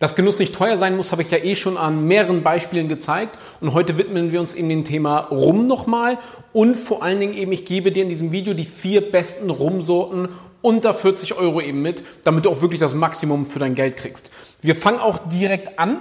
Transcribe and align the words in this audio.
Dass 0.00 0.16
Genuss 0.16 0.38
nicht 0.38 0.54
teuer 0.54 0.78
sein 0.78 0.96
muss, 0.96 1.12
habe 1.12 1.20
ich 1.20 1.30
ja 1.30 1.36
eh 1.36 1.54
schon 1.54 1.76
an 1.76 2.06
mehreren 2.06 2.42
Beispielen 2.42 2.88
gezeigt. 2.88 3.38
Und 3.60 3.74
heute 3.74 3.98
widmen 3.98 4.32
wir 4.32 4.40
uns 4.40 4.54
eben 4.54 4.70
dem 4.70 4.82
Thema 4.82 5.18
Rum 5.18 5.66
nochmal. 5.66 6.16
Und 6.54 6.74
vor 6.74 7.02
allen 7.02 7.20
Dingen 7.20 7.34
eben, 7.34 7.52
ich 7.52 7.66
gebe 7.66 7.92
dir 7.92 8.02
in 8.02 8.08
diesem 8.08 8.32
Video 8.32 8.54
die 8.54 8.64
vier 8.64 9.12
besten 9.12 9.50
Rumsorten 9.50 10.30
unter 10.62 10.94
40 10.94 11.34
Euro 11.34 11.60
eben 11.60 11.82
mit, 11.82 12.02
damit 12.24 12.46
du 12.46 12.50
auch 12.50 12.62
wirklich 12.62 12.80
das 12.80 12.94
Maximum 12.94 13.44
für 13.44 13.58
dein 13.58 13.74
Geld 13.74 13.98
kriegst. 13.98 14.32
Wir 14.62 14.74
fangen 14.74 15.00
auch 15.00 15.18
direkt 15.28 15.78
an 15.78 15.98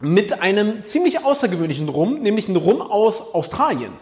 mit 0.00 0.42
einem 0.42 0.82
ziemlich 0.82 1.24
außergewöhnlichen 1.24 1.88
Rum, 1.88 2.20
nämlich 2.22 2.48
einem 2.48 2.58
Rum 2.58 2.82
aus 2.82 3.34
Australien. 3.34 3.92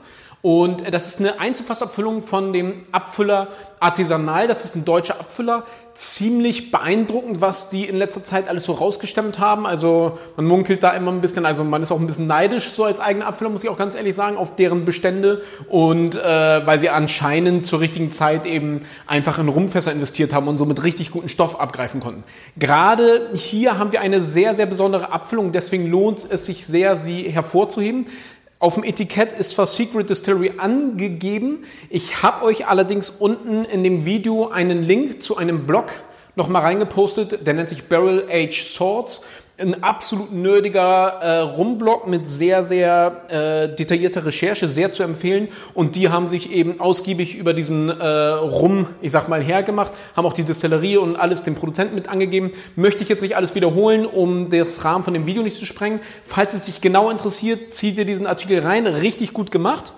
Und 0.45 0.93
das 0.93 1.07
ist 1.07 1.21
eine 1.21 1.41
Einzelfassabfüllung 1.41 2.21
von 2.21 2.53
dem 2.53 2.85
Abfüller 2.93 3.49
Artisanal. 3.81 4.47
Das 4.47 4.63
ist 4.63 4.77
ein 4.77 4.85
deutscher 4.85 5.19
Abfüller. 5.19 5.63
Ziemlich 5.95 6.71
beeindruckend, 6.71 7.41
was 7.41 7.71
die 7.71 7.87
in 7.87 7.97
letzter 7.97 8.23
Zeit 8.23 8.47
alles 8.47 8.65
so 8.65 8.73
rausgestemmt 8.73 9.39
haben. 9.39 9.65
Also 9.65 10.19
man 10.37 10.45
munkelt 10.45 10.83
da 10.83 10.91
immer 10.91 11.13
ein 11.13 11.23
bisschen, 11.23 11.47
also 11.47 11.65
man 11.65 11.83
ist 11.83 11.93
auch 11.93 11.99
ein 11.99 12.07
bisschen 12.07 12.27
neidisch 12.27 12.69
so 12.73 12.85
als 12.85 13.01
eigener 13.01 13.25
Abfüller, 13.25 13.49
muss 13.49 13.65
ich 13.65 13.71
auch 13.71 13.79
ganz 13.79 13.95
ehrlich 13.95 14.15
sagen, 14.15 14.37
auf 14.37 14.55
deren 14.55 14.85
Bestände. 14.85 15.41
Und 15.71 16.15
äh, 16.15 16.67
weil 16.67 16.79
sie 16.79 16.91
anscheinend 16.91 17.65
zur 17.65 17.81
richtigen 17.81 18.13
Zeit 18.13 18.45
eben 18.45 18.81
einfach 19.07 19.39
in 19.39 19.49
Rumfässer 19.49 19.93
investiert 19.93 20.35
haben 20.35 20.47
und 20.47 20.59
somit 20.59 20.85
richtig 20.85 21.11
guten 21.11 21.31
Stoff 21.31 21.59
abgreifen 21.59 22.01
konnten. 22.01 22.23
Gerade 22.59 23.31
hier 23.33 23.79
haben 23.79 23.93
wir 23.93 24.03
eine 24.03 24.21
sehr, 24.21 24.53
sehr 24.55 24.67
besondere 24.67 25.11
Abfüllung. 25.11 25.53
Deswegen 25.53 25.91
lohnt 25.91 26.27
es 26.31 26.45
sich 26.45 26.67
sehr, 26.67 26.99
sie 26.99 27.23
hervorzuheben. 27.23 28.05
Auf 28.59 28.75
dem 28.75 28.85
Etikett 28.85 29.33
ist 29.33 29.51
zwar 29.51 29.67
Secret 29.67 30.09
Distillery 30.09 30.55
angegeben. 30.59 31.65
Ich 31.91 32.23
habe 32.23 32.45
euch 32.45 32.67
allerdings 32.67 33.11
unten 33.11 33.65
in 33.65 33.83
dem 33.83 34.05
Video 34.05 34.49
einen 34.49 34.83
Link 34.83 35.23
zu 35.23 35.37
einem 35.37 35.67
Blog 35.67 35.87
nochmal 36.37 36.63
reingepostet. 36.63 37.47
Der 37.47 37.55
nennt 37.55 37.69
sich 37.69 37.85
Barrel 37.85 38.29
Age 38.31 38.65
Swords 38.65 39.23
ein 39.57 39.85
absolut 39.85 40.33
nerdiger 40.33 41.21
äh, 41.21 41.39
Rumblock 41.41 42.09
mit 42.09 42.29
sehr, 42.29 42.65
sehr 42.65 43.23
äh, 43.29 43.75
detaillierter 43.75 44.27
Recherche, 44.27 44.67
sehr 44.67 44.91
zu 44.91 45.05
empfehlen. 45.05 45.49
Und 45.75 45.95
die 45.95 46.09
haben 46.09 46.27
sich 46.27 46.51
eben 46.51 46.81
ausgiebig 46.81 47.37
über 47.37 47.55
diesen 47.55 47.89
äh, 47.89 48.05
Rum, 48.05 48.89
ich 49.01 49.13
sag 49.13 49.29
mal, 49.29 49.43
hergemacht, 49.43 49.93
haben 50.17 50.27
auch 50.27 50.33
die 50.33 50.43
Distillerie 50.43 50.97
und 50.97 51.15
alles 51.15 51.45
dem 51.45 51.55
Produzenten 51.55 51.95
mit 51.95 52.09
angegeben. 52.09 52.51
Möchte 52.75 53.05
ich 53.05 53.09
jetzt 53.09 53.23
nicht 53.23 53.37
alles 53.37 53.55
wiederholen, 53.55 54.07
um 54.07 54.51
das 54.51 54.85
Rahmen 54.85 55.05
von 55.05 55.15
dem 55.15 55.27
Video 55.27 55.43
nicht 55.43 55.57
zu 55.57 55.67
sprengen. 55.67 56.01
Falls 56.25 56.53
es 56.55 56.63
dich 56.63 56.81
genau 56.81 57.09
interessiert, 57.09 57.73
zieh 57.73 57.93
dir 57.93 58.05
diesen 58.05 58.27
Artikel 58.27 58.59
rein. 58.59 58.89
Richtig 58.89 59.33
gut 59.33 59.53
gemacht. 59.53 59.93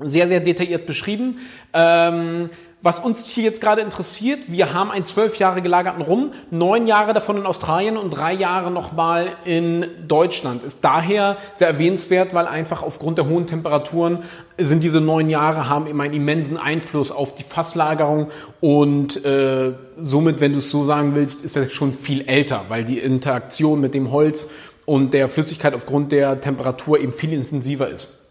Sehr, 0.00 0.28
sehr 0.28 0.40
detailliert 0.40 0.86
beschrieben. 0.86 1.40
Ähm, 1.74 2.48
was 2.80 3.00
uns 3.00 3.26
hier 3.26 3.42
jetzt 3.42 3.60
gerade 3.60 3.80
interessiert, 3.80 4.52
wir 4.52 4.72
haben 4.72 4.92
einen 4.92 5.04
zwölf 5.04 5.36
Jahre 5.36 5.62
gelagerten 5.62 6.00
Rum, 6.00 6.30
neun 6.50 6.86
Jahre 6.86 7.12
davon 7.12 7.36
in 7.36 7.44
Australien 7.44 7.96
und 7.96 8.10
drei 8.10 8.32
Jahre 8.32 8.70
nochmal 8.70 9.32
in 9.44 9.86
Deutschland. 10.06 10.62
Ist 10.62 10.84
daher 10.84 11.38
sehr 11.54 11.66
erwähnenswert, 11.66 12.34
weil 12.34 12.46
einfach 12.46 12.84
aufgrund 12.84 13.18
der 13.18 13.28
hohen 13.28 13.48
Temperaturen 13.48 14.20
sind 14.58 14.84
diese 14.84 15.00
neun 15.00 15.28
Jahre, 15.28 15.68
haben 15.68 15.88
immer 15.88 16.04
einen 16.04 16.14
immensen 16.14 16.56
Einfluss 16.56 17.10
auf 17.10 17.34
die 17.34 17.42
Fasslagerung 17.42 18.28
und 18.60 19.24
äh, 19.24 19.74
somit, 19.96 20.40
wenn 20.40 20.52
du 20.52 20.58
es 20.58 20.70
so 20.70 20.84
sagen 20.84 21.16
willst, 21.16 21.44
ist 21.44 21.56
er 21.56 21.68
schon 21.68 21.92
viel 21.92 22.28
älter, 22.28 22.66
weil 22.68 22.84
die 22.84 22.98
Interaktion 22.98 23.80
mit 23.80 23.94
dem 23.94 24.12
Holz 24.12 24.50
und 24.86 25.14
der 25.14 25.28
Flüssigkeit 25.28 25.74
aufgrund 25.74 26.12
der 26.12 26.40
Temperatur 26.40 27.00
eben 27.00 27.12
viel 27.12 27.32
intensiver 27.32 27.88
ist. 27.88 28.27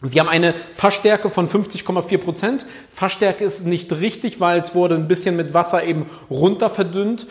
Sie 0.00 0.20
haben 0.20 0.28
eine 0.28 0.54
Fassstärke 0.74 1.28
von 1.28 1.48
50,4 1.48 2.18
Prozent. 2.18 2.66
Fassstärke 2.92 3.44
ist 3.44 3.66
nicht 3.66 3.92
richtig, 3.92 4.38
weil 4.38 4.60
es 4.60 4.74
wurde 4.74 4.94
ein 4.94 5.08
bisschen 5.08 5.36
mit 5.36 5.54
Wasser 5.54 5.82
eben 5.84 6.06
runter 6.30 6.70
verdünnt, 6.70 7.26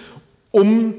um 0.52 0.95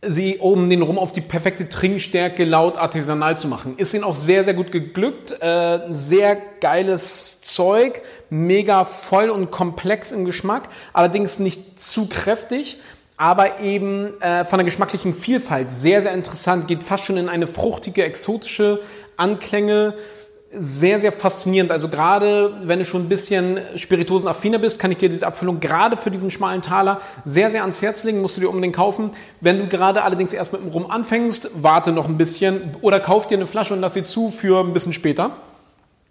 sie, 0.00 0.38
um 0.38 0.70
den 0.70 0.80
Rum 0.82 0.98
auf 0.98 1.12
die 1.12 1.20
perfekte 1.20 1.68
Trinkstärke 1.68 2.44
laut 2.44 2.78
artisanal 2.78 3.36
zu 3.36 3.48
machen. 3.48 3.74
Ist 3.76 3.92
ihnen 3.92 4.04
auch 4.04 4.14
sehr, 4.14 4.44
sehr 4.44 4.54
gut 4.54 4.72
geglückt. 4.72 5.36
Äh, 5.42 5.80
sehr 5.90 6.38
geiles 6.60 7.42
Zeug, 7.42 8.00
mega 8.30 8.84
voll 8.84 9.28
und 9.28 9.50
komplex 9.50 10.12
im 10.12 10.24
Geschmack, 10.24 10.68
allerdings 10.94 11.38
nicht 11.38 11.78
zu 11.78 12.08
kräftig 12.08 12.78
aber 13.18 13.60
eben 13.60 14.20
äh, 14.20 14.44
von 14.44 14.58
der 14.58 14.64
geschmacklichen 14.64 15.14
Vielfalt 15.14 15.72
sehr, 15.72 16.02
sehr 16.02 16.12
interessant, 16.12 16.68
geht 16.68 16.82
fast 16.82 17.04
schon 17.04 17.16
in 17.16 17.28
eine 17.28 17.46
fruchtige, 17.46 18.04
exotische 18.04 18.80
Anklänge, 19.16 19.94
sehr, 20.50 21.00
sehr 21.00 21.12
faszinierend. 21.12 21.72
Also 21.72 21.88
gerade 21.88 22.56
wenn 22.62 22.78
du 22.78 22.84
schon 22.84 23.02
ein 23.02 23.08
bisschen 23.08 23.60
spirituosenaffiner 23.74 24.58
bist, 24.58 24.78
kann 24.78 24.90
ich 24.92 24.98
dir 24.98 25.08
diese 25.08 25.26
Abfüllung 25.26 25.60
gerade 25.60 25.96
für 25.96 26.10
diesen 26.10 26.30
schmalen 26.30 26.62
Taler 26.62 27.00
sehr, 27.24 27.50
sehr 27.50 27.62
ans 27.62 27.82
Herz 27.82 28.04
legen. 28.04 28.20
Musst 28.20 28.36
du 28.36 28.40
dir 28.40 28.48
unbedingt 28.48 28.76
kaufen. 28.76 29.10
Wenn 29.40 29.58
du 29.58 29.66
gerade 29.66 30.02
allerdings 30.02 30.32
erst 30.32 30.52
mit 30.52 30.62
dem 30.62 30.70
Rum 30.70 30.90
anfängst, 30.90 31.50
warte 31.54 31.92
noch 31.92 32.08
ein 32.08 32.16
bisschen 32.16 32.76
oder 32.80 33.00
kauf 33.00 33.26
dir 33.26 33.36
eine 33.36 33.46
Flasche 33.46 33.74
und 33.74 33.80
lass 33.80 33.94
sie 33.94 34.04
zu 34.04 34.30
für 34.30 34.60
ein 34.60 34.72
bisschen 34.72 34.92
später. 34.92 35.32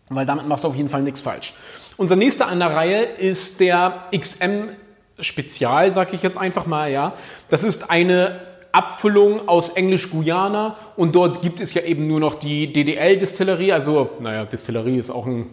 Weil 0.10 0.26
damit 0.26 0.48
machst 0.48 0.64
du 0.64 0.68
auf 0.68 0.76
jeden 0.76 0.90
Fall 0.90 1.02
nichts 1.02 1.22
falsch. 1.22 1.54
Unser 1.98 2.16
nächster 2.16 2.48
an 2.48 2.60
der 2.60 2.76
Reihe 2.76 3.04
ist 3.04 3.60
der 3.60 4.04
XM 4.16 4.70
Spezial, 5.18 5.94
sag 5.94 6.14
ich 6.14 6.22
jetzt 6.24 6.38
einfach 6.38 6.66
mal, 6.66 6.92
ja. 6.92 7.14
Das 7.50 7.64
ist 7.64 7.90
eine 7.90 8.40
Abfüllung 8.76 9.48
aus 9.48 9.70
Englisch-Guyana 9.70 10.76
und 10.98 11.16
dort 11.16 11.42
gibt 11.42 11.62
es 11.62 11.74
ja 11.74 11.84
eben 11.84 12.04
nur 12.04 12.20
noch 12.20 12.36
die 12.36 12.74
DDL-Distillerie, 12.74 13.72
also, 13.72 14.10
naja, 14.20 14.44
Distillerie 14.46 14.98
ist 14.98 15.10
auch 15.10 15.26
ein 15.26 15.50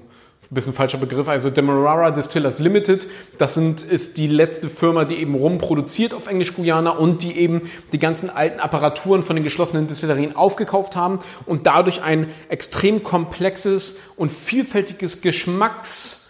bisschen 0.51 0.73
falscher 0.73 0.99
Begriff, 0.99 1.29
also 1.29 1.49
Demerara 1.49 2.11
Distillers 2.11 2.59
Limited, 2.59 3.07
das 3.39 3.55
sind, 3.55 3.83
ist 3.83 4.19
die 4.19 4.27
letzte 4.27 4.69
Firma, 4.69 5.05
die 5.05 5.17
eben 5.17 5.35
Rum 5.35 5.59
produziert 5.59 6.15
auf 6.15 6.27
Englisch-Guyana 6.27 6.91
und 6.91 7.23
die 7.23 7.39
eben 7.39 7.71
die 7.93 7.99
ganzen 7.99 8.29
alten 8.29 8.61
Apparaturen 8.61 9.23
von 9.23 9.37
den 9.37 9.45
geschlossenen 9.45 9.87
Distillerien 9.87 10.37
aufgekauft 10.37 10.97
haben 10.97 11.21
und 11.47 11.67
dadurch 11.67 12.03
ein 12.03 12.29
extrem 12.49 13.03
komplexes 13.03 13.99
und 14.17 14.31
vielfältiges 14.31 15.23
Geschmacks 15.23 16.22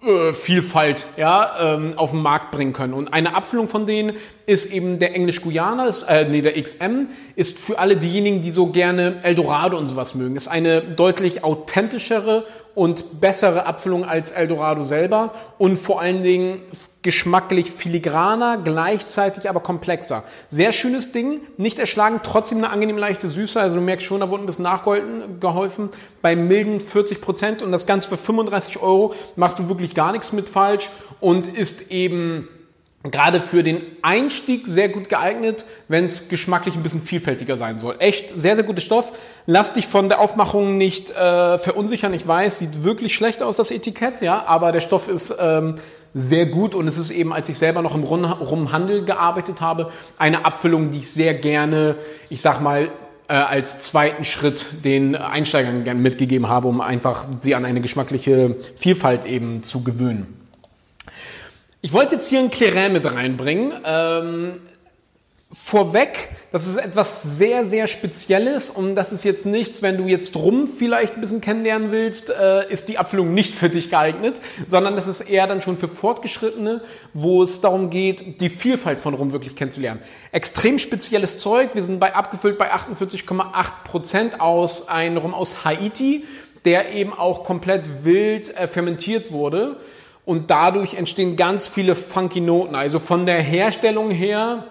äh, 0.00 0.32
Vielfalt 0.32 1.04
ja, 1.16 1.74
ähm, 1.74 1.94
auf 1.96 2.12
den 2.12 2.22
Markt 2.22 2.52
bringen 2.52 2.72
können. 2.72 2.94
Und 2.94 3.12
eine 3.12 3.34
Abfüllung 3.34 3.66
von 3.66 3.84
denen 3.84 4.14
ist 4.46 4.72
eben 4.72 5.00
der 5.00 5.14
Englisch-Guyana, 5.14 5.90
äh, 6.06 6.24
nee, 6.24 6.40
der 6.40 6.60
XM, 6.60 7.08
ist 7.34 7.58
für 7.58 7.80
alle 7.80 7.96
diejenigen, 7.96 8.40
die 8.40 8.52
so 8.52 8.68
gerne 8.68 9.18
Eldorado 9.24 9.76
und 9.76 9.88
sowas 9.88 10.14
mögen. 10.14 10.36
Ist 10.36 10.46
eine 10.46 10.82
deutlich 10.82 11.42
authentischere 11.42 12.44
und 12.76 13.20
bessere 13.20 13.66
Abfüllung 13.66 14.04
als 14.04 14.30
Eldorado 14.30 14.84
selber 14.84 15.34
und 15.58 15.76
vor 15.76 16.00
allen 16.00 16.22
Dingen 16.22 16.60
geschmacklich 17.08 17.70
filigraner, 17.70 18.58
gleichzeitig 18.62 19.48
aber 19.48 19.60
komplexer. 19.60 20.24
Sehr 20.50 20.72
schönes 20.72 21.10
Ding, 21.10 21.40
nicht 21.56 21.78
erschlagen, 21.78 22.20
trotzdem 22.22 22.58
eine 22.58 22.68
angenehm 22.68 22.98
leichte 22.98 23.30
Süße. 23.30 23.58
Also 23.58 23.76
du 23.76 23.80
merkst 23.80 24.06
schon, 24.06 24.20
da 24.20 24.28
wurde 24.28 24.42
ein 24.42 24.46
bisschen 24.46 24.64
nachgeholfen. 24.64 25.88
Bei 26.20 26.36
milden 26.36 26.82
40 26.82 27.22
Prozent 27.22 27.62
und 27.62 27.72
das 27.72 27.86
Ganze 27.86 28.10
für 28.10 28.18
35 28.18 28.82
Euro 28.82 29.14
machst 29.36 29.58
du 29.58 29.70
wirklich 29.70 29.94
gar 29.94 30.12
nichts 30.12 30.34
mit 30.34 30.50
falsch 30.50 30.90
und 31.18 31.46
ist 31.46 31.90
eben 31.90 32.46
gerade 33.04 33.40
für 33.40 33.62
den 33.62 33.80
Einstieg 34.02 34.66
sehr 34.66 34.90
gut 34.90 35.08
geeignet, 35.08 35.64
wenn 35.88 36.04
es 36.04 36.28
geschmacklich 36.28 36.74
ein 36.74 36.82
bisschen 36.82 37.00
vielfältiger 37.00 37.56
sein 37.56 37.78
soll. 37.78 37.96
Echt 38.00 38.28
sehr, 38.38 38.54
sehr 38.54 38.64
guter 38.64 38.82
Stoff. 38.82 39.12
Lass 39.46 39.72
dich 39.72 39.86
von 39.86 40.10
der 40.10 40.20
Aufmachung 40.20 40.76
nicht 40.76 41.12
äh, 41.12 41.56
verunsichern. 41.56 42.12
Ich 42.12 42.28
weiß, 42.28 42.58
sieht 42.58 42.84
wirklich 42.84 43.14
schlecht 43.14 43.42
aus, 43.42 43.56
das 43.56 43.70
Etikett, 43.70 44.20
ja, 44.20 44.44
aber 44.44 44.72
der 44.72 44.80
Stoff 44.80 45.08
ist 45.08 45.34
ähm, 45.40 45.76
sehr 46.14 46.46
gut 46.46 46.74
und 46.74 46.88
es 46.88 46.98
ist 46.98 47.10
eben, 47.10 47.32
als 47.32 47.48
ich 47.48 47.58
selber 47.58 47.82
noch 47.82 47.94
im 47.94 48.02
Rumhandel 48.02 49.04
gearbeitet 49.04 49.60
habe, 49.60 49.90
eine 50.18 50.44
Abfüllung, 50.44 50.90
die 50.90 50.98
ich 50.98 51.10
sehr 51.10 51.34
gerne, 51.34 51.96
ich 52.28 52.40
sag 52.40 52.60
mal, 52.60 52.90
äh, 53.28 53.34
als 53.34 53.80
zweiten 53.80 54.24
Schritt 54.24 54.84
den 54.84 55.14
Einsteigern 55.14 55.84
gerne 55.84 56.00
mitgegeben 56.00 56.48
habe, 56.48 56.68
um 56.68 56.80
einfach 56.80 57.26
sie 57.40 57.54
an 57.54 57.64
eine 57.64 57.80
geschmackliche 57.80 58.56
Vielfalt 58.76 59.26
eben 59.26 59.62
zu 59.62 59.82
gewöhnen. 59.84 60.34
Ich 61.80 61.92
wollte 61.92 62.14
jetzt 62.14 62.28
hier 62.28 62.40
ein 62.40 62.50
Clairin 62.50 62.92
mit 62.92 63.04
reinbringen. 63.04 63.72
Ähm, 63.84 64.54
vorweg, 65.64 66.30
das 66.50 66.66
ist 66.66 66.76
etwas 66.76 67.22
sehr, 67.22 67.66
sehr 67.66 67.86
Spezielles 67.86 68.70
und 68.70 68.94
das 68.94 69.12
ist 69.12 69.24
jetzt 69.24 69.44
nichts, 69.44 69.82
wenn 69.82 69.98
du 69.98 70.06
jetzt 70.06 70.34
Rum 70.36 70.66
vielleicht 70.66 71.14
ein 71.14 71.20
bisschen 71.20 71.40
kennenlernen 71.40 71.92
willst, 71.92 72.30
äh, 72.30 72.66
ist 72.70 72.88
die 72.88 72.96
Abfüllung 72.96 73.34
nicht 73.34 73.54
für 73.54 73.68
dich 73.68 73.90
geeignet, 73.90 74.40
sondern 74.66 74.96
das 74.96 75.08
ist 75.08 75.20
eher 75.20 75.46
dann 75.46 75.60
schon 75.60 75.76
für 75.76 75.88
Fortgeschrittene, 75.88 76.80
wo 77.12 77.42
es 77.42 77.60
darum 77.60 77.90
geht, 77.90 78.40
die 78.40 78.48
Vielfalt 78.48 79.00
von 79.00 79.12
Rum 79.12 79.32
wirklich 79.32 79.56
kennenzulernen. 79.56 80.00
Extrem 80.32 80.78
spezielles 80.78 81.36
Zeug, 81.36 81.74
wir 81.74 81.82
sind 81.82 82.00
bei 82.00 82.14
abgefüllt 82.14 82.56
bei 82.56 82.72
48,8 82.72 83.66
Prozent 83.84 84.40
aus 84.40 84.88
einem 84.88 85.18
Rum 85.18 85.34
aus 85.34 85.64
Haiti, 85.64 86.24
der 86.64 86.94
eben 86.94 87.12
auch 87.12 87.44
komplett 87.44 88.04
wild 88.04 88.56
äh, 88.56 88.68
fermentiert 88.68 89.32
wurde 89.32 89.76
und 90.24 90.50
dadurch 90.50 90.94
entstehen 90.94 91.36
ganz 91.36 91.68
viele 91.68 91.94
funky 91.94 92.40
Noten. 92.40 92.74
Also 92.74 92.98
von 92.98 93.26
der 93.26 93.42
Herstellung 93.42 94.10
her 94.10 94.64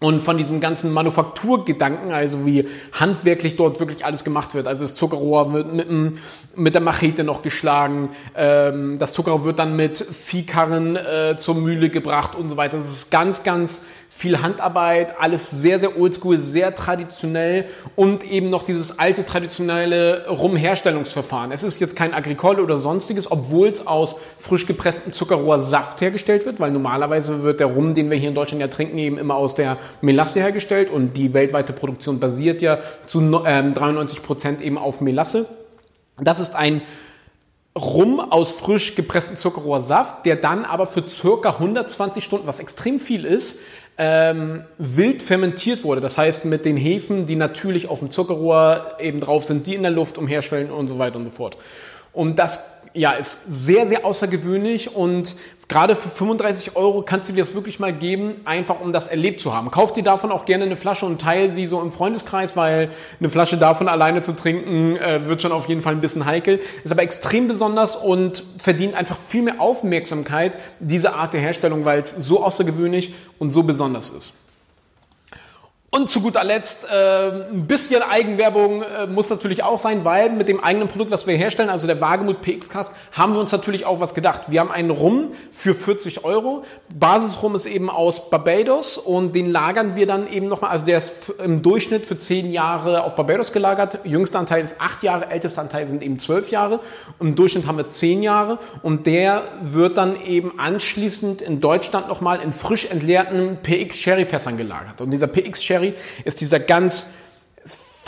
und 0.00 0.20
von 0.20 0.38
diesem 0.38 0.60
ganzen 0.60 0.92
Manufakturgedanken, 0.92 2.12
also 2.12 2.46
wie 2.46 2.68
handwerklich 2.92 3.56
dort 3.56 3.80
wirklich 3.80 4.04
alles 4.04 4.22
gemacht 4.22 4.54
wird. 4.54 4.68
Also 4.68 4.84
das 4.84 4.94
Zuckerrohr 4.94 5.52
wird 5.52 5.72
mit, 5.72 6.18
mit 6.54 6.74
der 6.74 6.82
Machete 6.82 7.24
noch 7.24 7.42
geschlagen, 7.42 8.10
ähm, 8.36 8.98
das 8.98 9.12
Zuckerrohr 9.12 9.44
wird 9.44 9.58
dann 9.58 9.74
mit 9.74 9.98
Viehkarren 9.98 10.94
äh, 10.94 11.34
zur 11.36 11.56
Mühle 11.56 11.90
gebracht 11.90 12.36
und 12.36 12.48
so 12.48 12.56
weiter. 12.56 12.76
Das 12.76 12.92
ist 12.92 13.10
ganz, 13.10 13.42
ganz 13.42 13.86
viel 14.18 14.42
Handarbeit, 14.42 15.20
alles 15.20 15.48
sehr, 15.48 15.78
sehr 15.78 15.96
oldschool, 15.96 16.40
sehr 16.40 16.74
traditionell 16.74 17.66
und 17.94 18.28
eben 18.28 18.50
noch 18.50 18.64
dieses 18.64 18.98
alte 18.98 19.24
traditionelle 19.24 20.26
Rumherstellungsverfahren. 20.28 21.52
Es 21.52 21.62
ist 21.62 21.78
jetzt 21.78 21.94
kein 21.94 22.12
Agricole 22.12 22.60
oder 22.60 22.78
sonstiges, 22.78 23.30
obwohl 23.30 23.68
es 23.68 23.86
aus 23.86 24.16
frisch 24.36 24.66
gepresstem 24.66 25.12
Zuckerrohrsaft 25.12 26.00
hergestellt 26.00 26.46
wird, 26.46 26.58
weil 26.58 26.72
normalerweise 26.72 27.44
wird 27.44 27.60
der 27.60 27.68
Rum, 27.68 27.94
den 27.94 28.10
wir 28.10 28.18
hier 28.18 28.30
in 28.30 28.34
Deutschland 28.34 28.60
ja 28.60 28.66
trinken, 28.66 28.98
eben 28.98 29.18
immer 29.18 29.36
aus 29.36 29.54
der 29.54 29.78
Melasse 30.00 30.40
hergestellt 30.40 30.90
und 30.90 31.16
die 31.16 31.32
weltweite 31.32 31.72
Produktion 31.72 32.18
basiert 32.18 32.60
ja 32.60 32.80
zu 33.06 33.20
93 33.20 34.18
ähm, 34.18 34.24
Prozent 34.24 34.60
eben 34.62 34.78
auf 34.78 35.00
Melasse. 35.00 35.46
Das 36.18 36.40
ist 36.40 36.56
ein 36.56 36.82
Rum 37.78 38.18
aus 38.18 38.50
frisch 38.50 38.96
gepresstem 38.96 39.36
Zuckerrohrsaft, 39.36 40.26
der 40.26 40.34
dann 40.34 40.64
aber 40.64 40.86
für 40.86 41.06
circa 41.06 41.50
120 41.50 42.24
Stunden, 42.24 42.48
was 42.48 42.58
extrem 42.58 42.98
viel 42.98 43.24
ist, 43.24 43.60
ähm, 43.98 44.62
wild 44.78 45.22
fermentiert 45.22 45.82
wurde. 45.82 46.00
Das 46.00 46.16
heißt, 46.16 46.44
mit 46.44 46.64
den 46.64 46.76
Hefen, 46.76 47.26
die 47.26 47.36
natürlich 47.36 47.88
auf 47.88 47.98
dem 47.98 48.10
Zuckerrohr 48.10 48.96
eben 49.00 49.20
drauf 49.20 49.44
sind, 49.44 49.66
die 49.66 49.74
in 49.74 49.82
der 49.82 49.90
Luft 49.90 50.18
umherschwellen 50.18 50.70
und 50.70 50.86
so 50.86 50.98
weiter 50.98 51.16
und 51.16 51.24
so 51.24 51.30
fort. 51.32 51.56
Und 52.12 52.38
das 52.38 52.78
ja, 52.94 53.12
ist 53.12 53.40
sehr, 53.48 53.86
sehr 53.86 54.04
außergewöhnlich 54.04 54.94
und 54.94 55.36
gerade 55.68 55.94
für 55.94 56.08
35 56.08 56.76
Euro 56.76 57.02
kannst 57.02 57.28
du 57.28 57.32
dir 57.32 57.40
das 57.40 57.54
wirklich 57.54 57.78
mal 57.78 57.92
geben, 57.92 58.40
einfach 58.44 58.80
um 58.80 58.92
das 58.92 59.08
erlebt 59.08 59.40
zu 59.40 59.54
haben. 59.54 59.70
Kauf 59.70 59.92
dir 59.92 60.02
davon 60.02 60.32
auch 60.32 60.46
gerne 60.46 60.64
eine 60.64 60.76
Flasche 60.76 61.06
und 61.06 61.20
teile 61.20 61.54
sie 61.54 61.66
so 61.66 61.80
im 61.80 61.92
Freundeskreis, 61.92 62.56
weil 62.56 62.90
eine 63.20 63.28
Flasche 63.28 63.58
davon 63.58 63.88
alleine 63.88 64.22
zu 64.22 64.34
trinken 64.34 64.96
äh, 64.96 65.28
wird 65.28 65.42
schon 65.42 65.52
auf 65.52 65.68
jeden 65.68 65.82
Fall 65.82 65.94
ein 65.94 66.00
bisschen 66.00 66.24
heikel. 66.24 66.60
Ist 66.82 66.92
aber 66.92 67.02
extrem 67.02 67.48
besonders 67.48 67.96
und 67.96 68.42
verdient 68.58 68.94
einfach 68.94 69.18
viel 69.28 69.42
mehr 69.42 69.60
Aufmerksamkeit, 69.60 70.58
diese 70.80 71.14
Art 71.14 71.34
der 71.34 71.40
Herstellung, 71.40 71.84
weil 71.84 72.00
es 72.00 72.10
so 72.10 72.42
außergewöhnlich 72.42 73.14
und 73.38 73.50
so 73.50 73.62
besonders 73.62 74.10
ist. 74.10 74.47
Und 75.90 76.10
zu 76.10 76.20
guter 76.20 76.44
Letzt, 76.44 76.84
äh, 76.84 77.30
ein 77.50 77.66
bisschen 77.66 78.02
Eigenwerbung 78.02 78.82
äh, 78.82 79.06
muss 79.06 79.30
natürlich 79.30 79.62
auch 79.62 79.78
sein, 79.78 80.04
weil 80.04 80.28
mit 80.28 80.46
dem 80.46 80.62
eigenen 80.62 80.86
Produkt, 80.86 81.10
was 81.10 81.26
wir 81.26 81.34
herstellen, 81.34 81.70
also 81.70 81.86
der 81.86 81.98
Wagemut 82.02 82.42
PX 82.42 82.68
Cast, 82.68 82.92
haben 83.12 83.32
wir 83.32 83.40
uns 83.40 83.52
natürlich 83.52 83.86
auch 83.86 83.98
was 83.98 84.12
gedacht. 84.12 84.50
Wir 84.50 84.60
haben 84.60 84.70
einen 84.70 84.90
Rum 84.90 85.28
für 85.50 85.74
40 85.74 86.24
Euro. 86.24 86.62
Basisrum 86.94 87.54
ist 87.54 87.64
eben 87.64 87.88
aus 87.88 88.28
Barbados 88.28 88.98
und 88.98 89.34
den 89.34 89.50
lagern 89.50 89.96
wir 89.96 90.06
dann 90.06 90.30
eben 90.30 90.44
nochmal, 90.44 90.72
also 90.72 90.84
der 90.84 90.98
ist 90.98 91.30
im 91.42 91.62
Durchschnitt 91.62 92.04
für 92.04 92.18
10 92.18 92.52
Jahre 92.52 93.04
auf 93.04 93.16
Barbados 93.16 93.52
gelagert. 93.52 94.00
Jüngster 94.04 94.40
Anteil 94.40 94.64
ist 94.64 94.82
8 94.82 95.02
Jahre, 95.02 95.30
ältester 95.30 95.62
Anteil 95.62 95.88
sind 95.88 96.02
eben 96.02 96.18
12 96.18 96.50
Jahre. 96.50 96.80
Im 97.18 97.34
Durchschnitt 97.34 97.66
haben 97.66 97.78
wir 97.78 97.88
10 97.88 98.22
Jahre 98.22 98.58
und 98.82 99.06
der 99.06 99.42
wird 99.62 99.96
dann 99.96 100.22
eben 100.22 100.58
anschließend 100.58 101.40
in 101.40 101.62
Deutschland 101.62 102.08
nochmal 102.08 102.40
in 102.42 102.52
frisch 102.52 102.84
entleerten 102.90 103.56
PX 103.62 103.96
Sherry 103.96 104.26
Fässern 104.26 104.58
gelagert. 104.58 105.00
Und 105.00 105.12
dieser 105.12 105.28
PX 105.28 105.64
Sherry 105.64 105.77
Sherry 105.78 105.94
ist 106.24 106.40
dieser 106.40 106.60
ganz 106.60 107.08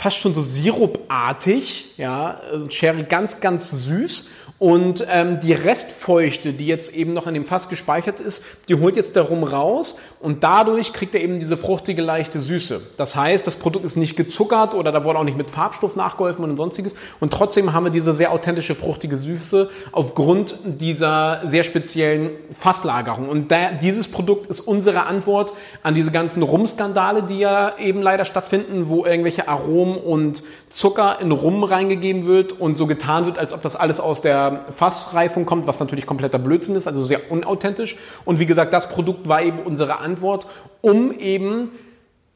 fast 0.01 0.17
schon 0.17 0.33
so 0.33 0.41
sirupartig, 0.41 1.93
ja, 1.97 2.41
Sherry 2.69 3.03
ganz, 3.03 3.39
ganz 3.39 3.69
süß 3.69 4.25
und 4.61 5.07
ähm, 5.09 5.39
die 5.39 5.53
Restfeuchte, 5.53 6.53
die 6.53 6.67
jetzt 6.67 6.95
eben 6.95 7.15
noch 7.15 7.25
in 7.25 7.33
dem 7.33 7.45
Fass 7.45 7.67
gespeichert 7.67 8.19
ist, 8.19 8.43
die 8.69 8.75
holt 8.75 8.95
jetzt 8.95 9.15
der 9.15 9.23
Rum 9.23 9.43
raus 9.43 9.97
und 10.19 10.43
dadurch 10.43 10.93
kriegt 10.93 11.15
er 11.15 11.21
eben 11.21 11.39
diese 11.39 11.57
fruchtige, 11.57 12.03
leichte 12.03 12.39
Süße. 12.39 12.79
Das 12.95 13.15
heißt, 13.15 13.47
das 13.47 13.57
Produkt 13.57 13.85
ist 13.85 13.95
nicht 13.95 14.15
gezuckert 14.15 14.75
oder 14.75 14.91
da 14.91 15.03
wurde 15.03 15.17
auch 15.17 15.23
nicht 15.23 15.35
mit 15.35 15.49
Farbstoff 15.49 15.95
nachgeholfen 15.95 16.45
und 16.45 16.57
sonstiges. 16.57 16.93
Und 17.19 17.33
trotzdem 17.33 17.73
haben 17.73 17.85
wir 17.85 17.89
diese 17.89 18.13
sehr 18.13 18.31
authentische, 18.31 18.75
fruchtige 18.75 19.17
Süße 19.17 19.71
aufgrund 19.91 20.53
dieser 20.63 21.41
sehr 21.43 21.63
speziellen 21.63 22.29
Fasslagerung. 22.51 23.29
Und 23.29 23.51
da, 23.51 23.71
dieses 23.71 24.09
Produkt 24.09 24.45
ist 24.45 24.59
unsere 24.59 25.07
Antwort 25.07 25.53
an 25.81 25.95
diese 25.95 26.11
ganzen 26.11 26.43
Rumskandale, 26.43 27.23
die 27.23 27.39
ja 27.39 27.79
eben 27.79 28.03
leider 28.03 28.25
stattfinden, 28.25 28.89
wo 28.89 29.07
irgendwelche 29.07 29.47
Aromen 29.47 29.90
und 29.97 30.43
Zucker 30.69 31.19
in 31.21 31.31
Rum 31.31 31.63
reingegeben 31.63 32.25
wird 32.25 32.53
und 32.53 32.77
so 32.77 32.87
getan 32.87 33.25
wird, 33.25 33.37
als 33.37 33.53
ob 33.53 33.61
das 33.61 33.75
alles 33.75 33.99
aus 33.99 34.21
der 34.21 34.65
Fassreifung 34.71 35.45
kommt, 35.45 35.67
was 35.67 35.79
natürlich 35.79 36.05
kompletter 36.05 36.39
Blödsinn 36.39 36.75
ist, 36.75 36.87
also 36.87 37.03
sehr 37.03 37.31
unauthentisch. 37.31 37.97
Und 38.25 38.39
wie 38.39 38.45
gesagt, 38.45 38.73
das 38.73 38.89
Produkt 38.89 39.27
war 39.27 39.41
eben 39.41 39.59
unsere 39.59 39.99
Antwort, 39.99 40.47
um 40.81 41.11
eben 41.17 41.71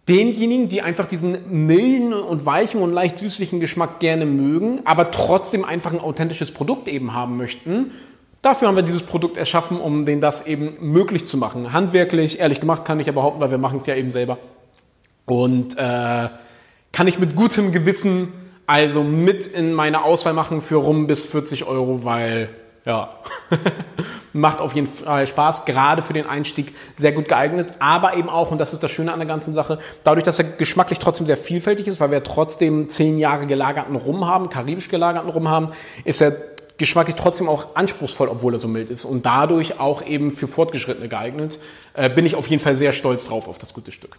denjenigen, 0.08 0.70
die 0.70 0.82
einfach 0.82 1.06
diesen 1.06 1.38
milden 1.68 2.14
und 2.14 2.46
weichen 2.46 2.82
und 2.82 2.94
leicht 2.94 3.18
süßlichen 3.18 3.60
Geschmack 3.60 4.00
gerne 4.00 4.26
mögen, 4.26 4.82
aber 4.86 5.12
trotzdem 5.12 5.66
einfach 5.66 5.92
ein 5.92 6.00
authentisches 6.00 6.52
Produkt 6.52 6.88
eben 6.88 7.14
haben 7.14 7.38
möchten. 7.38 7.92
Dafür 8.42 8.68
haben 8.68 8.76
wir 8.76 8.84
dieses 8.84 9.02
Produkt 9.02 9.38
erschaffen, 9.38 9.78
um 9.78 10.06
denen 10.06 10.22
das 10.22 10.46
eben 10.46 10.78
möglich 10.80 11.26
zu 11.26 11.38
machen. 11.38 11.74
Handwerklich, 11.74 12.40
ehrlich 12.40 12.60
gemacht, 12.60 12.86
kann 12.86 13.00
ich 13.00 13.08
ja 13.08 13.14
behaupten, 13.14 13.40
weil 13.40 13.50
wir 13.50 13.58
machen 13.58 13.78
es 13.78 13.88
ja 13.88 13.96
eben 13.96 14.12
selber. 14.12 14.38
Und 15.26 15.76
äh, 15.80 16.30
kann 16.96 17.10
ich 17.10 17.20
mit 17.20 17.36
gutem 17.36 17.74
Gewissen 17.74 18.32
also 18.68 19.04
mit 19.04 19.46
in 19.46 19.74
meine 19.74 20.06
Auswahl 20.06 20.32
machen 20.32 20.62
für 20.62 20.78
rum 20.78 21.08
bis 21.08 21.26
40 21.26 21.66
Euro, 21.66 22.06
weil 22.06 22.50
ja, 22.86 23.10
macht 24.34 24.62
auf 24.62 24.74
jeden 24.76 24.88
Fall 24.88 25.28
Spaß, 25.28 25.66
gerade 25.66 26.02
für 26.02 26.14
den 26.14 26.26
Einstieg 26.26 26.74
sehr 26.96 27.12
gut 27.12 27.28
geeignet, 27.28 27.74
aber 27.80 28.16
eben 28.16 28.30
auch, 28.30 28.52
und 28.52 28.60
das 28.60 28.72
ist 28.72 28.82
das 28.82 28.92
Schöne 28.92 29.12
an 29.12 29.20
der 29.20 29.28
ganzen 29.28 29.54
Sache, 29.54 29.80
dadurch, 30.06 30.24
dass 30.24 30.40
er 30.40 30.46
geschmacklich 30.46 31.00
trotzdem 31.00 31.28
sehr 31.28 31.36
vielfältig 31.36 31.88
ist, 31.88 32.00
weil 32.00 32.12
wir 32.12 32.24
trotzdem 32.24 32.88
zehn 32.88 33.20
Jahre 33.20 33.46
gelagerten 33.46 33.98
Rum 33.98 34.26
haben, 34.26 34.50
karibisch 34.50 34.88
gelagerten 34.88 35.30
Rum 35.30 35.50
haben, 35.50 35.72
ist 36.06 36.22
er 36.22 36.32
geschmacklich 36.78 37.18
trotzdem 37.18 37.50
auch 37.50 37.76
anspruchsvoll, 37.76 38.30
obwohl 38.30 38.54
er 38.54 38.60
so 38.60 38.70
mild 38.70 38.90
ist 38.90 39.04
und 39.04 39.26
dadurch 39.26 39.82
auch 39.82 40.02
eben 40.06 40.32
für 40.32 40.48
Fortgeschrittene 40.48 41.10
geeignet. 41.10 41.60
Äh, 41.94 42.10
bin 42.10 42.26
ich 42.26 42.36
auf 42.36 42.48
jeden 42.48 42.64
Fall 42.64 42.76
sehr 42.76 42.94
stolz 42.94 43.26
drauf 43.26 43.50
auf 43.50 43.58
das 43.58 43.74
gute 43.74 43.92
Stück. 43.92 44.18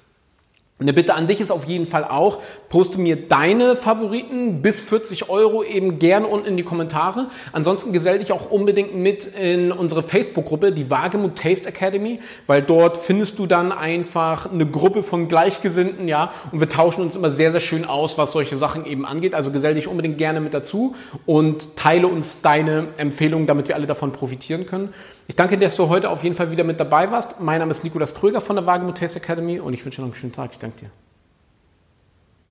Eine 0.78 0.92
Bitte 0.92 1.14
an 1.14 1.26
dich 1.26 1.40
ist 1.40 1.50
auf 1.50 1.64
jeden 1.64 1.86
Fall 1.86 2.04
auch, 2.04 2.42
poste 2.68 3.00
mir 3.00 3.16
deine 3.16 3.76
Favoriten 3.76 4.60
bis 4.60 4.82
40 4.82 5.30
Euro 5.30 5.62
eben 5.62 5.98
gerne 5.98 6.26
unten 6.26 6.46
in 6.46 6.58
die 6.58 6.64
Kommentare. 6.64 7.28
Ansonsten 7.52 7.94
gesell 7.94 8.18
dich 8.18 8.30
auch 8.30 8.50
unbedingt 8.50 8.94
mit 8.94 9.24
in 9.24 9.72
unsere 9.72 10.02
Facebook-Gruppe, 10.02 10.72
die 10.72 10.90
Wagemut 10.90 11.36
Taste 11.36 11.70
Academy, 11.70 12.20
weil 12.46 12.60
dort 12.60 12.98
findest 12.98 13.38
du 13.38 13.46
dann 13.46 13.72
einfach 13.72 14.52
eine 14.52 14.66
Gruppe 14.66 15.02
von 15.02 15.28
Gleichgesinnten, 15.28 16.08
ja, 16.08 16.30
und 16.52 16.60
wir 16.60 16.68
tauschen 16.68 17.00
uns 17.00 17.16
immer 17.16 17.30
sehr, 17.30 17.52
sehr 17.52 17.60
schön 17.60 17.86
aus, 17.86 18.18
was 18.18 18.32
solche 18.32 18.58
Sachen 18.58 18.84
eben 18.84 19.06
angeht. 19.06 19.34
Also 19.34 19.50
gesell 19.50 19.76
dich 19.76 19.88
unbedingt 19.88 20.18
gerne 20.18 20.42
mit 20.42 20.52
dazu 20.52 20.94
und 21.24 21.78
teile 21.78 22.06
uns 22.06 22.42
deine 22.42 22.88
Empfehlungen, 22.98 23.46
damit 23.46 23.68
wir 23.68 23.76
alle 23.76 23.86
davon 23.86 24.12
profitieren 24.12 24.66
können. 24.66 24.92
Ich 25.28 25.34
danke 25.34 25.58
dir, 25.58 25.64
dass 25.64 25.76
du 25.76 25.88
heute 25.88 26.10
auf 26.10 26.22
jeden 26.22 26.36
Fall 26.36 26.52
wieder 26.52 26.62
mit 26.62 26.78
dabei 26.78 27.10
warst. 27.10 27.40
Mein 27.40 27.58
Name 27.58 27.72
ist 27.72 27.82
Nikolas 27.82 28.14
Kröger 28.14 28.40
von 28.40 28.56
der 28.56 28.66
Wagemut 28.66 28.98
Taste 28.98 29.18
Academy 29.18 29.58
und 29.58 29.72
ich 29.72 29.84
wünsche 29.84 29.96
dir 29.96 30.02
noch 30.02 30.12
einen 30.12 30.20
schönen 30.20 30.32
Tag. 30.32 30.52
Ich 30.52 30.58
danke 30.58 30.76
dir. 30.78 30.90